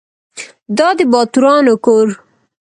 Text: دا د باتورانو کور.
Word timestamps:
دا 0.77 0.87
د 0.97 0.99
باتورانو 1.11 1.73
کور. 1.85 2.07